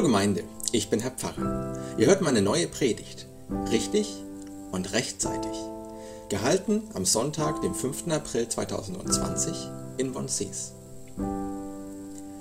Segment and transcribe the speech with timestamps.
[0.00, 1.74] Hallo Gemeinde, ich bin Herr Pfarrer.
[1.98, 3.26] Ihr hört meine neue Predigt.
[3.70, 4.10] Richtig
[4.72, 5.52] und rechtzeitig.
[6.30, 8.08] Gehalten am Sonntag, dem 5.
[8.08, 9.54] April 2020
[9.98, 10.72] in Bonsees.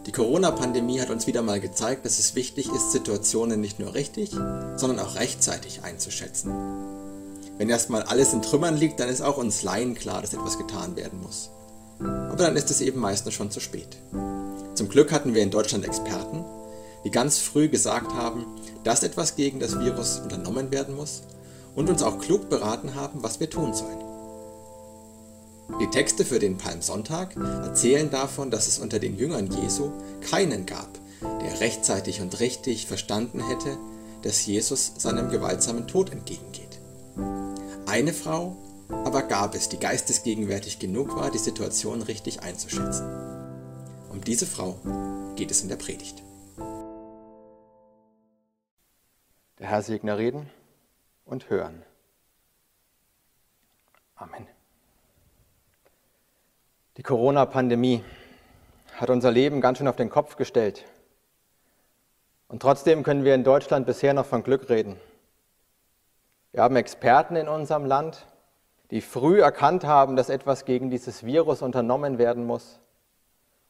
[0.06, 4.32] Die Corona-Pandemie hat uns wieder mal gezeigt, dass es wichtig ist, Situationen nicht nur richtig,
[4.78, 6.54] sondern auch rechtzeitig einzuschätzen.
[7.58, 10.96] Wenn erstmal alles in Trümmern liegt, dann ist auch uns Laien klar, dass etwas getan
[10.96, 11.50] werden muss.
[12.00, 13.98] Aber dann ist es eben meistens schon zu spät.
[14.76, 16.46] Zum Glück hatten wir in Deutschland Experten,
[17.04, 18.46] die ganz früh gesagt haben,
[18.84, 21.24] dass etwas gegen das Virus unternommen werden muss
[21.76, 24.00] und uns auch klug beraten haben, was wir tun sollen.
[25.80, 30.90] Die Texte für den Palmsonntag erzählen davon, dass es unter den Jüngern Jesu keinen gab,
[31.22, 33.78] der rechtzeitig und richtig verstanden hätte,
[34.24, 36.80] dass Jesus seinem gewaltsamen Tod entgegengeht.
[37.86, 38.58] Eine Frau
[38.90, 43.08] aber gab es, die geistesgegenwärtig genug war, die Situation richtig einzuschätzen.
[44.10, 44.80] Um diese Frau
[45.36, 46.24] geht es in der Predigt.
[49.70, 50.50] Herr segne reden
[51.26, 51.84] und hören.
[54.16, 54.48] Amen.
[56.98, 58.04] Die Corona-Pandemie
[58.96, 60.86] hat unser Leben ganz schön auf den Kopf gestellt.
[62.48, 65.00] Und trotzdem können wir in Deutschland bisher noch von Glück reden.
[66.52, 68.26] Wir haben Experten in unserem Land,
[68.90, 72.80] die früh erkannt haben, dass etwas gegen dieses Virus unternommen werden muss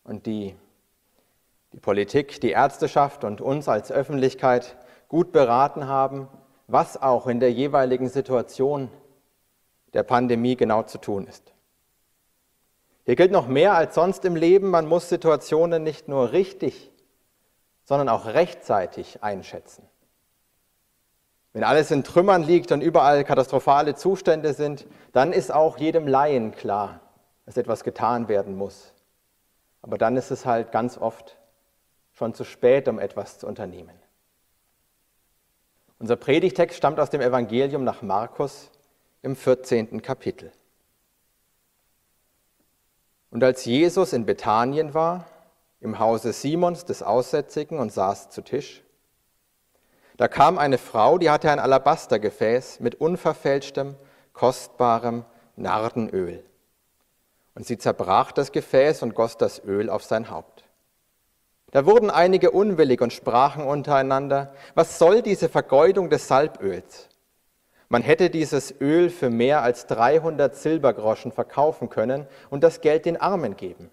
[0.05, 0.55] und die
[1.73, 4.75] die Politik, die Ärzteschaft und uns als Öffentlichkeit
[5.09, 6.29] gut beraten haben,
[6.67, 8.89] was auch in der jeweiligen Situation
[9.93, 11.51] der Pandemie genau zu tun ist.
[13.05, 16.91] Hier gilt noch mehr als sonst im Leben, man muss Situationen nicht nur richtig,
[17.83, 19.83] sondern auch rechtzeitig einschätzen.
[21.53, 26.51] Wenn alles in Trümmern liegt und überall katastrophale Zustände sind, dann ist auch jedem Laien
[26.51, 26.99] klar,
[27.47, 28.93] dass etwas getan werden muss.
[29.81, 31.39] Aber dann ist es halt ganz oft
[32.11, 33.99] schon zu spät, um etwas zu unternehmen.
[35.99, 38.71] Unser Predigtext stammt aus dem Evangelium nach Markus
[39.21, 40.01] im 14.
[40.01, 40.51] Kapitel.
[43.31, 45.25] Und als Jesus in Bethanien war,
[45.81, 48.81] im Hause Simons des Aussätzigen und saß zu Tisch,
[50.15, 53.95] da kam eine Frau, die hatte ein Alabastergefäß mit unverfälschtem,
[54.33, 55.25] kostbarem
[55.57, 56.43] Nardenöl.
[57.55, 60.63] Und sie zerbrach das Gefäß und goss das Öl auf sein Haupt.
[61.71, 67.09] Da wurden einige unwillig und sprachen untereinander, was soll diese Vergeudung des Salböls?
[67.89, 73.17] Man hätte dieses Öl für mehr als 300 Silbergroschen verkaufen können und das Geld den
[73.17, 73.89] Armen geben.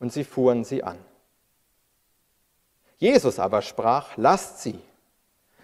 [0.00, 0.98] Und sie fuhren sie an.
[2.98, 4.80] Jesus aber sprach, lasst sie.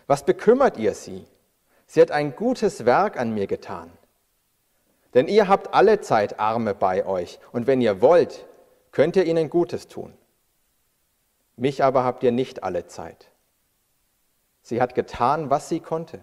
[0.06, 1.26] Was bekümmert ihr sie?
[1.86, 3.90] Sie hat ein gutes Werk an mir getan.
[5.14, 8.46] Denn ihr habt alle Zeit Arme bei euch, und wenn ihr wollt,
[8.92, 10.12] könnt ihr ihnen Gutes tun.
[11.56, 13.30] Mich aber habt ihr nicht alle Zeit.
[14.62, 16.22] Sie hat getan, was sie konnte.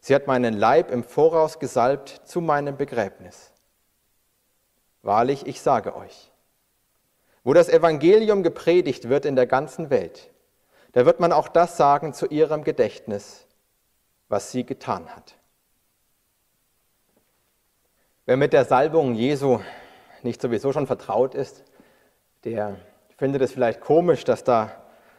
[0.00, 3.52] Sie hat meinen Leib im Voraus gesalbt zu meinem Begräbnis.
[5.02, 6.30] Wahrlich, ich sage euch,
[7.44, 10.30] wo das Evangelium gepredigt wird in der ganzen Welt,
[10.92, 13.46] da wird man auch das sagen zu ihrem Gedächtnis,
[14.28, 15.36] was sie getan hat.
[18.26, 19.60] Wer mit der Salbung Jesu
[20.22, 21.64] nicht sowieso schon vertraut ist,
[22.44, 22.76] der
[23.18, 24.70] findet es vielleicht komisch, dass da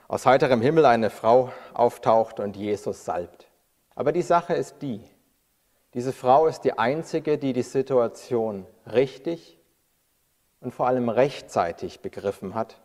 [0.08, 3.48] aus heiterem Himmel eine Frau auftaucht und Jesus salbt.
[3.94, 5.02] Aber die Sache ist die,
[5.94, 9.60] diese Frau ist die einzige, die die Situation richtig
[10.62, 12.80] und vor allem rechtzeitig begriffen hat.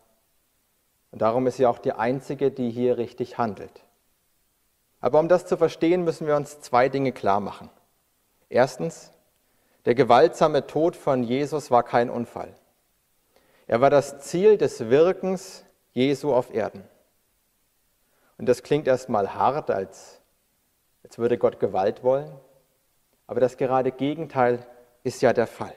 [1.13, 3.85] Und darum ist sie auch die einzige, die hier richtig handelt.
[5.01, 7.71] Aber um das zu verstehen, müssen wir uns zwei Dinge klar machen.
[8.49, 9.13] Erstens,
[9.85, 12.55] der gewaltsame Tod von Jesus war kein Unfall.
[13.67, 16.85] Er war das Ziel des Wirkens Jesu auf Erden.
[18.37, 20.21] Und das klingt erstmal hart, als,
[21.03, 22.33] als würde Gott Gewalt wollen.
[23.27, 24.67] Aber das gerade Gegenteil
[25.03, 25.75] ist ja der Fall.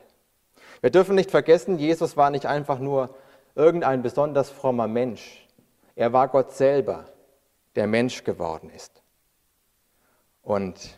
[0.81, 3.15] Wir dürfen nicht vergessen, Jesus war nicht einfach nur
[3.55, 5.47] irgendein besonders frommer Mensch.
[5.95, 7.05] Er war Gott selber,
[7.75, 9.01] der Mensch geworden ist.
[10.41, 10.97] Und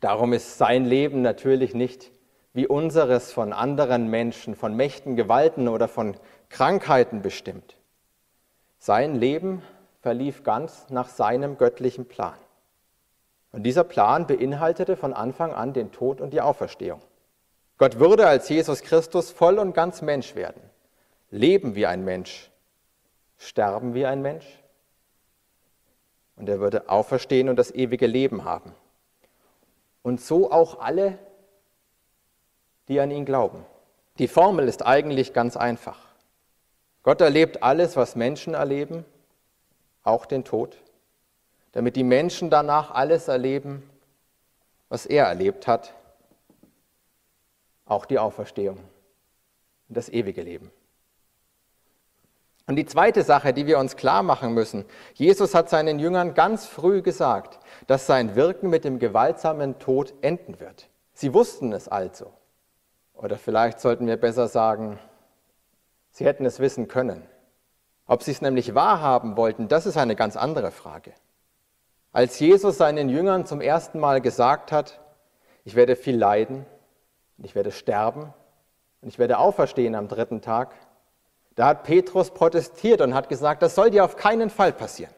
[0.00, 2.10] darum ist sein Leben natürlich nicht
[2.54, 6.16] wie unseres von anderen Menschen, von Mächten, Gewalten oder von
[6.48, 7.76] Krankheiten bestimmt.
[8.78, 9.62] Sein Leben
[10.00, 12.34] verlief ganz nach seinem göttlichen Plan.
[13.52, 17.00] Und dieser Plan beinhaltete von Anfang an den Tod und die Auferstehung.
[17.78, 20.62] Gott würde als Jesus Christus voll und ganz Mensch werden,
[21.30, 22.50] leben wie ein Mensch,
[23.38, 24.46] sterben wie ein Mensch
[26.36, 28.74] und er würde auferstehen und das ewige Leben haben.
[30.02, 31.18] Und so auch alle,
[32.88, 33.64] die an ihn glauben.
[34.18, 35.98] Die Formel ist eigentlich ganz einfach.
[37.02, 39.04] Gott erlebt alles, was Menschen erleben,
[40.02, 40.76] auch den Tod,
[41.72, 43.88] damit die Menschen danach alles erleben,
[44.88, 45.94] was er erlebt hat,
[47.86, 48.78] auch die Auferstehung
[49.88, 50.70] und das ewige Leben.
[52.66, 56.66] Und die zweite Sache, die wir uns klar machen müssen, Jesus hat seinen Jüngern ganz
[56.66, 60.88] früh gesagt, dass sein Wirken mit dem gewaltsamen Tod enden wird.
[61.12, 62.32] Sie wussten es also.
[63.14, 64.98] Oder vielleicht sollten wir besser sagen,
[66.10, 67.26] sie hätten es wissen können.
[68.06, 71.12] Ob sie es nämlich wahrhaben wollten, das ist eine ganz andere Frage.
[72.12, 75.00] Als Jesus seinen Jüngern zum ersten Mal gesagt hat,
[75.64, 76.66] ich werde viel leiden,
[77.38, 78.34] ich werde sterben
[79.00, 80.74] und ich werde auferstehen am dritten Tag,
[81.54, 85.12] da hat Petrus protestiert und hat gesagt, das soll dir auf keinen Fall passieren.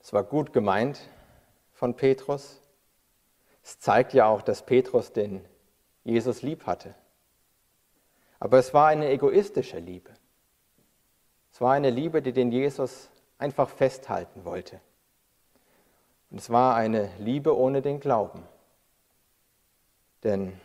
[0.00, 1.00] Es war gut gemeint
[1.72, 2.61] von Petrus.
[3.62, 5.44] Es zeigt ja auch, dass Petrus den
[6.04, 6.94] Jesus lieb hatte.
[8.40, 10.10] Aber es war eine egoistische Liebe.
[11.52, 14.80] Es war eine Liebe, die den Jesus einfach festhalten wollte.
[16.30, 18.42] Und es war eine Liebe ohne den Glauben.
[20.24, 20.58] Denn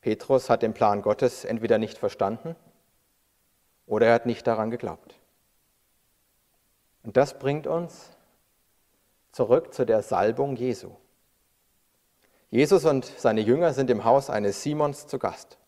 [0.00, 2.54] Petrus hat den Plan Gottes entweder nicht verstanden
[3.86, 5.18] oder er hat nicht daran geglaubt.
[7.02, 8.10] Und das bringt uns
[9.32, 10.92] zurück zu der Salbung Jesu.
[12.50, 15.58] Jesus und seine Jünger sind im Haus eines Simons zu Gast.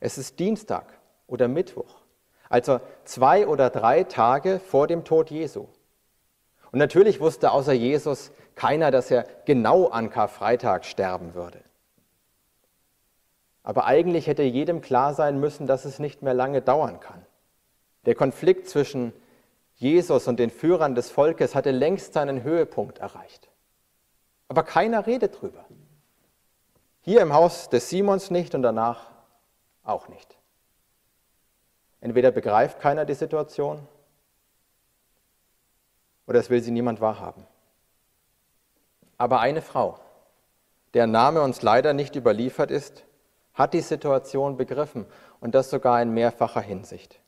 [0.00, 0.86] Es ist Dienstag
[1.26, 2.02] oder Mittwoch,
[2.48, 5.68] also zwei oder drei Tage vor dem Tod Jesu.
[6.72, 11.60] Und natürlich wusste außer Jesus keiner, dass er genau an Karfreitag sterben würde.
[13.62, 17.24] Aber eigentlich hätte jedem klar sein müssen, dass es nicht mehr lange dauern kann.
[18.06, 19.12] Der Konflikt zwischen
[19.76, 23.48] Jesus und den Führern des Volkes hatte längst seinen Höhepunkt erreicht.
[24.48, 25.63] Aber keiner redet drüber.
[27.04, 29.10] Hier im Haus des Simons nicht und danach
[29.82, 30.38] auch nicht.
[32.00, 33.86] Entweder begreift keiner die Situation
[36.26, 37.46] oder es will sie niemand wahrhaben.
[39.18, 39.98] Aber eine Frau,
[40.94, 43.04] deren Name uns leider nicht überliefert ist,
[43.52, 45.04] hat die Situation begriffen
[45.40, 47.20] und das sogar in mehrfacher Hinsicht.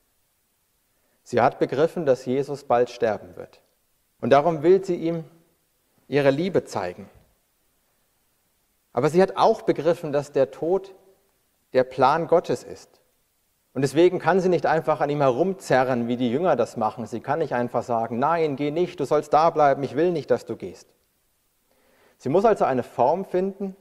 [1.22, 3.60] Sie hat begriffen, dass Jesus bald sterben wird.
[4.22, 5.24] Und darum will sie ihm
[6.08, 7.10] ihre Liebe zeigen.
[8.96, 10.94] Aber sie hat auch begriffen, dass der Tod
[11.74, 13.02] der Plan Gottes ist.
[13.74, 17.04] Und deswegen kann sie nicht einfach an ihm herumzerren, wie die Jünger das machen.
[17.04, 20.30] Sie kann nicht einfach sagen, nein, geh nicht, du sollst da bleiben, ich will nicht,
[20.30, 20.88] dass du gehst.
[22.16, 23.76] Sie muss also eine Form finden,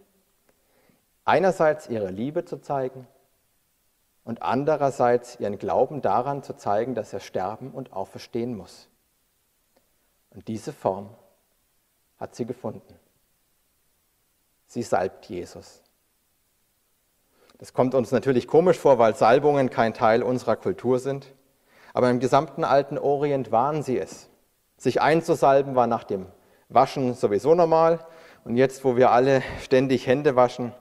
[1.24, 3.08] einerseits ihre Liebe zu zeigen
[4.26, 8.90] und andererseits ihren Glauben daran zu zeigen, dass er sterben und auferstehen muss.
[10.32, 11.10] Und diese Form
[12.20, 13.00] hat sie gefunden.
[14.68, 15.82] Sie salbt Jesus.
[17.58, 21.34] Das kommt uns natürlich komisch vor, weil Salbungen kein Teil unserer Kultur sind.
[21.94, 24.30] Aber im gesamten alten Orient waren sie es.
[24.78, 26.28] Sich einzusalben war nach dem
[26.68, 28.06] Waschen sowieso normal.
[28.44, 30.74] Und jetzt, wo wir alle ständig Hände waschen,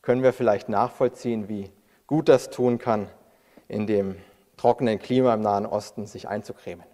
[0.00, 1.70] können wir vielleicht nachvollziehen, wie
[2.06, 3.08] gut das tun kann,
[3.68, 4.16] in dem
[4.56, 6.84] trockenen Klima im Nahen Osten sich einzucremen.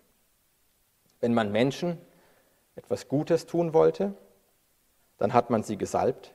[1.20, 1.98] Wenn man Menschen
[2.74, 4.14] etwas Gutes tun wollte,
[5.20, 6.34] dann hat man sie gesalbt.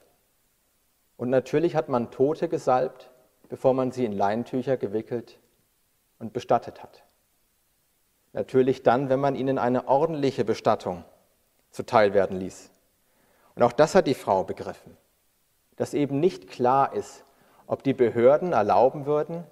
[1.18, 3.12] Und natürlich hat man Tote gesalbt,
[3.50, 5.38] bevor man sie in Leintücher gewickelt
[6.19, 7.04] und bestattet hat.
[8.31, 11.04] Natürlich dann, wenn man ihnen eine ordentliche Bestattung
[11.71, 12.71] zuteil werden ließ.
[13.56, 14.95] Und auch das hat die Frau begriffen
[15.76, 17.24] dass eben nicht klar ist,
[17.68, 19.44] ob die Behörden erlauben würden,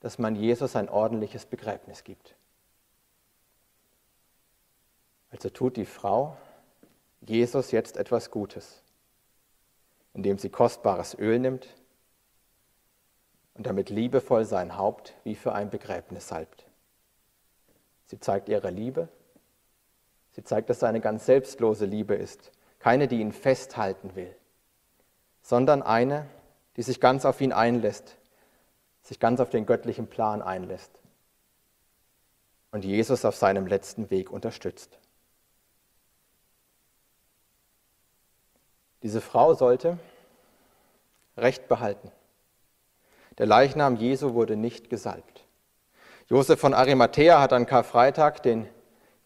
[0.00, 2.36] dass man Jesus ein ordentliches Begräbnis gibt.
[5.30, 6.36] Also tut die Frau
[7.26, 8.82] Jesus jetzt etwas Gutes,
[10.12, 11.68] indem sie kostbares Öl nimmt
[13.54, 16.66] und damit liebevoll sein Haupt wie für ein Begräbnis salbt.
[18.06, 19.08] Sie zeigt ihre Liebe,
[20.32, 24.36] sie zeigt, dass es eine ganz selbstlose Liebe ist, keine, die ihn festhalten will,
[25.40, 26.28] sondern eine,
[26.76, 28.18] die sich ganz auf ihn einlässt,
[29.00, 31.00] sich ganz auf den göttlichen Plan einlässt
[32.72, 34.98] und Jesus auf seinem letzten Weg unterstützt.
[39.04, 39.98] Diese Frau sollte
[41.36, 42.10] Recht behalten.
[43.36, 45.44] Der Leichnam Jesu wurde nicht gesalbt.
[46.28, 48.66] Josef von Arimathea hat an Karfreitag den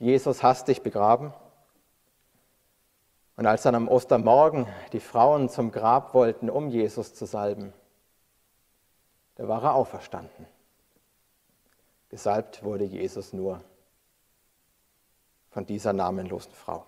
[0.01, 1.33] Jesus hastig begraben
[3.37, 7.73] und als dann am Ostermorgen die Frauen zum Grab wollten, um Jesus zu salben,
[9.37, 10.47] da war er auferstanden.
[12.09, 13.63] Gesalbt wurde Jesus nur
[15.51, 16.85] von dieser namenlosen Frau.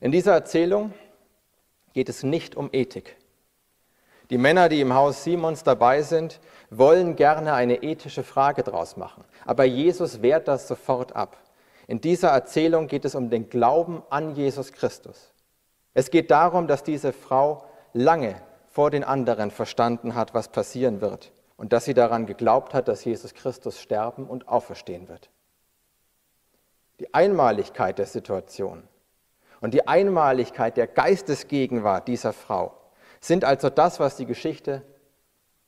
[0.00, 0.92] In dieser Erzählung
[1.92, 3.16] geht es nicht um Ethik.
[4.30, 9.24] Die Männer, die im Haus Simons dabei sind, wollen gerne eine ethische Frage draus machen.
[9.44, 11.36] Aber Jesus wehrt das sofort ab.
[11.86, 15.32] In dieser Erzählung geht es um den Glauben an Jesus Christus.
[15.94, 21.32] Es geht darum, dass diese Frau lange vor den anderen verstanden hat, was passieren wird
[21.56, 25.30] und dass sie daran geglaubt hat, dass Jesus Christus sterben und auferstehen wird.
[27.00, 28.82] Die Einmaligkeit der Situation
[29.60, 32.76] und die Einmaligkeit der Geistesgegenwart dieser Frau
[33.20, 34.82] sind also das, was die Geschichte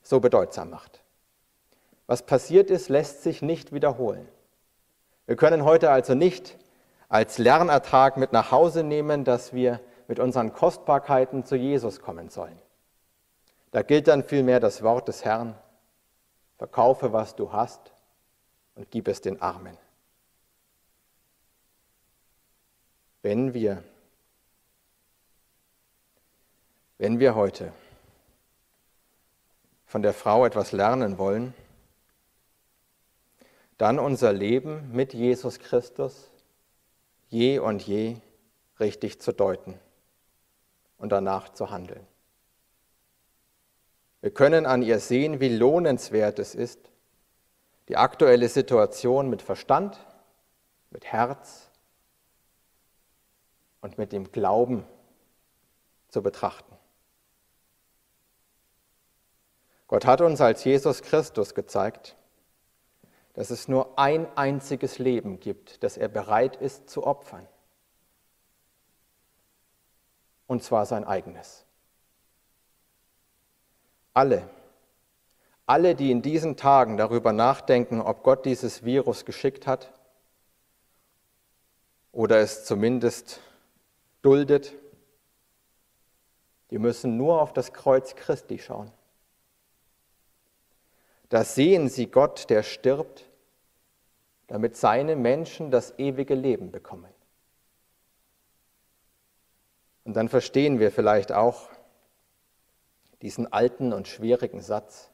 [0.01, 1.01] so bedeutsam macht.
[2.07, 4.27] Was passiert ist, lässt sich nicht wiederholen.
[5.25, 6.57] Wir können heute also nicht
[7.07, 12.59] als Lernertrag mit nach Hause nehmen, dass wir mit unseren Kostbarkeiten zu Jesus kommen sollen.
[13.71, 15.55] Da gilt dann vielmehr das Wort des Herrn,
[16.57, 17.93] verkaufe, was du hast
[18.75, 19.77] und gib es den Armen.
[23.21, 23.83] Wenn wir
[26.99, 27.71] Wenn wir heute
[29.85, 31.53] von der Frau etwas lernen wollen,
[33.77, 36.29] dann unser Leben mit Jesus Christus
[37.29, 38.17] je und je
[38.81, 39.79] richtig zu deuten
[40.97, 42.05] und danach zu handeln.
[44.19, 46.91] Wir können an ihr sehen, wie lohnenswert es ist,
[47.87, 50.05] die aktuelle Situation mit Verstand,
[50.89, 51.68] mit Herz
[53.81, 54.85] und mit dem Glauben
[56.09, 56.75] zu betrachten.
[59.87, 62.15] Gott hat uns als Jesus Christus gezeigt,
[63.33, 67.47] dass es nur ein einziges Leben gibt, das er bereit ist zu opfern.
[70.45, 71.65] Und zwar sein eigenes.
[74.13, 74.49] Alle,
[75.65, 79.93] alle, die in diesen Tagen darüber nachdenken, ob Gott dieses Virus geschickt hat
[82.11, 83.39] oder es zumindest
[84.21, 84.75] duldet,
[86.71, 88.91] die müssen nur auf das Kreuz Christi schauen.
[91.29, 93.29] Da sehen sie Gott, der stirbt,
[94.47, 97.13] damit seine Menschen das ewige Leben bekommen.
[100.03, 101.69] Und dann verstehen wir vielleicht auch
[103.21, 105.11] diesen alten und schwierigen Satz,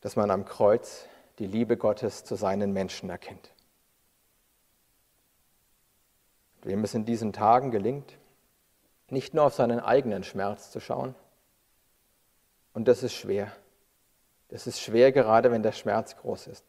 [0.00, 1.06] dass man am Kreuz
[1.38, 3.54] die Liebe Gottes zu seinen Menschen erkennt.
[6.68, 8.18] Wem es in diesen Tagen gelingt,
[9.08, 11.14] nicht nur auf seinen eigenen Schmerz zu schauen,
[12.74, 13.50] und das ist schwer,
[14.48, 16.66] das ist schwer, gerade wenn der Schmerz groß ist.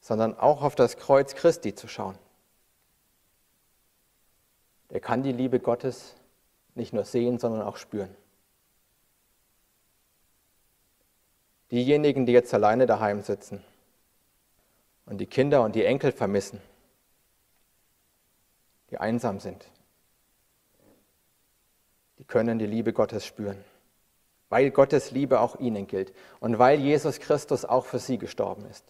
[0.00, 2.18] Sondern auch auf das Kreuz Christi zu schauen.
[4.90, 6.14] Der kann die Liebe Gottes
[6.74, 8.14] nicht nur sehen, sondern auch spüren.
[11.70, 13.64] Diejenigen, die jetzt alleine daheim sitzen
[15.06, 16.60] und die Kinder und die Enkel vermissen,
[18.90, 19.70] die einsam sind,
[22.18, 23.64] die können die Liebe Gottes spüren
[24.48, 28.84] weil Gottes Liebe auch ihnen gilt und weil Jesus Christus auch für sie gestorben ist.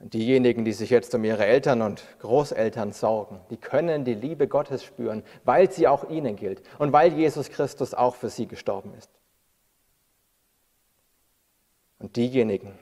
[0.00, 4.46] Und diejenigen, die sich jetzt um ihre Eltern und Großeltern sorgen, die können die Liebe
[4.46, 8.94] Gottes spüren, weil sie auch ihnen gilt und weil Jesus Christus auch für sie gestorben
[8.96, 9.10] ist.
[11.98, 12.78] Und diejenigen,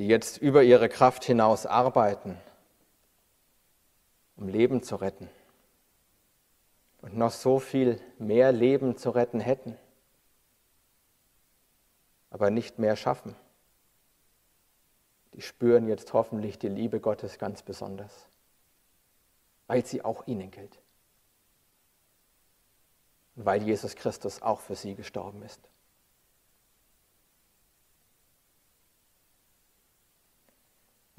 [0.00, 2.38] die jetzt über ihre Kraft hinaus arbeiten,
[4.34, 5.28] um Leben zu retten,
[7.02, 9.76] und noch so viel mehr Leben zu retten hätten,
[12.30, 13.36] aber nicht mehr schaffen.
[15.34, 18.26] Die spüren jetzt hoffentlich die Liebe Gottes ganz besonders,
[19.66, 20.78] weil sie auch ihnen gilt.
[23.36, 25.60] Und weil Jesus Christus auch für sie gestorben ist.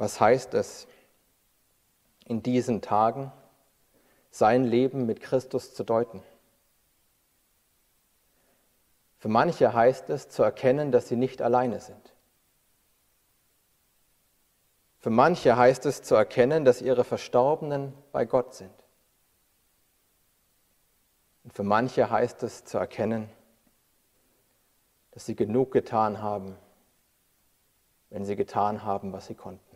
[0.01, 0.87] Was heißt es
[2.25, 3.31] in diesen Tagen,
[4.31, 6.23] sein Leben mit Christus zu deuten.
[9.19, 12.15] Für manche heißt es zu erkennen, dass sie nicht alleine sind.
[14.97, 18.73] Für manche heißt es zu erkennen, dass ihre Verstorbenen bei Gott sind.
[21.43, 23.29] Und für manche heißt es zu erkennen,
[25.11, 26.57] dass sie genug getan haben,
[28.09, 29.70] wenn sie getan haben, was sie konnten.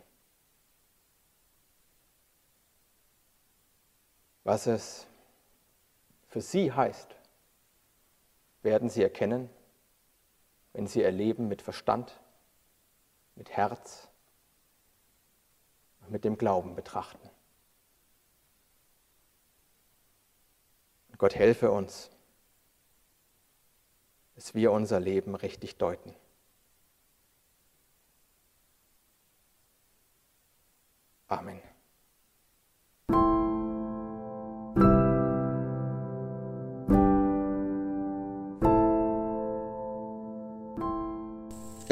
[4.46, 5.08] Was es
[6.30, 7.16] für sie heißt,
[8.62, 9.50] werden sie erkennen,
[10.74, 12.16] wenn sie ihr Leben mit Verstand,
[13.34, 14.08] mit Herz
[16.02, 17.28] und mit dem Glauben betrachten.
[21.10, 22.12] Und Gott helfe uns,
[24.36, 26.14] dass wir unser Leben richtig deuten.
[31.28, 31.65] Amen.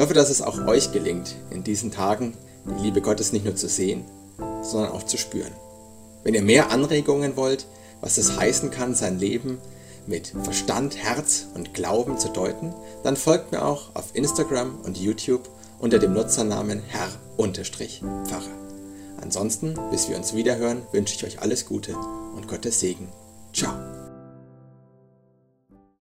[0.04, 2.34] Hoffe, dass es auch euch gelingt, in diesen Tagen
[2.66, 4.04] die Liebe Gottes nicht nur zu sehen,
[4.60, 5.52] sondern auch zu spüren.
[6.24, 7.66] Wenn ihr mehr Anregungen wollt,
[8.02, 9.60] was es heißen kann, sein Leben
[10.06, 15.48] mit Verstand, Herz und Glauben zu deuten, dann folgt mir auch auf Instagram und YouTube
[15.78, 18.44] unter dem Nutzernamen Herr-Pfarrer.
[19.22, 21.96] Ansonsten, bis wir uns wiederhören, wünsche ich euch alles Gute
[22.36, 23.08] und Gottes Segen.
[23.54, 23.93] Ciao.